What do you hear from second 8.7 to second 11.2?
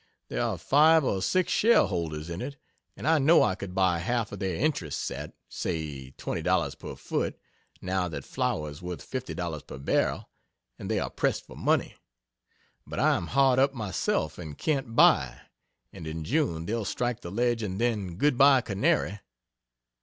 is worth $50 per barrel and they are